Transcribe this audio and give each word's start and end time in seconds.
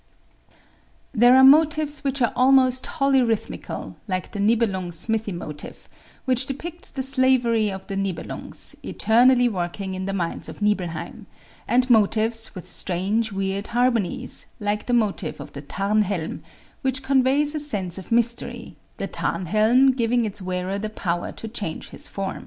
[Music 0.01 0.51
illustration] 0.51 1.19
There 1.19 1.37
are 1.37 1.43
motives 1.43 1.99
which 2.03 2.21
are 2.23 2.33
almost 2.35 2.87
wholly 2.87 3.21
rhythmical, 3.21 3.97
like 4.07 4.31
the 4.31 4.39
"Nibelung" 4.39 4.91
Smithy 4.91 5.31
Motive, 5.31 5.87
which 6.25 6.47
depicts 6.47 6.89
the 6.89 7.03
slavery 7.03 7.69
of 7.69 7.85
the 7.85 7.95
Nibelungs, 7.95 8.75
eternally 8.83 9.47
working 9.47 9.93
in 9.93 10.05
the 10.05 10.13
mines 10.13 10.49
of 10.49 10.59
Nibelheim; 10.59 11.27
and 11.67 11.87
motives 11.87 12.55
with 12.55 12.67
strange, 12.67 13.31
weird 13.31 13.67
harmonies, 13.77 14.47
like 14.59 14.87
the 14.87 14.93
motive 14.93 15.39
of 15.39 15.53
the 15.53 15.61
Tarnhelm, 15.61 16.41
which 16.81 17.03
conveys 17.03 17.53
a 17.53 17.59
sense 17.59 17.99
of 17.99 18.11
mystery, 18.11 18.77
the 18.97 19.07
Tarnhelm 19.07 19.91
giving 19.95 20.25
its 20.25 20.41
wearer 20.41 20.79
the 20.79 20.89
power 20.89 21.31
to 21.33 21.47
change 21.47 21.89
his 21.89 22.07
form. 22.07 22.39